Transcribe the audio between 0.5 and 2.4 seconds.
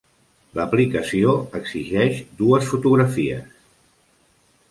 L'aplicació exigeix